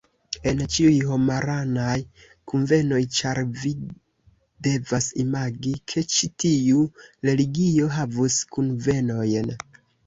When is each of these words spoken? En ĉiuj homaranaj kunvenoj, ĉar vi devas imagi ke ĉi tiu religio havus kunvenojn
En 0.51 0.61
ĉiuj 0.75 0.93
homaranaj 1.09 1.97
kunvenoj, 2.53 3.01
ĉar 3.19 3.41
vi 3.65 3.75
devas 4.69 5.11
imagi 5.27 5.75
ke 5.93 6.07
ĉi 6.17 6.33
tiu 6.47 6.85
religio 7.31 7.95
havus 8.01 8.43
kunvenojn 8.57 9.59